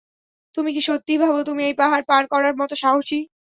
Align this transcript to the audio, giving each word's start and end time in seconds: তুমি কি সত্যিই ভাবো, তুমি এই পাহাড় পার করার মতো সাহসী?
তুমি 0.55 0.69
কি 0.75 0.81
সত্যিই 0.87 1.21
ভাবো, 1.23 1.39
তুমি 1.43 1.61
এই 1.63 1.75
পাহাড় 1.77 2.03
পার 2.09 2.23
করার 2.33 2.55
মতো 2.61 2.73
সাহসী? 2.75 3.19